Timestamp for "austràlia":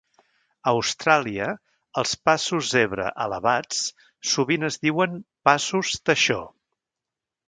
0.77-1.49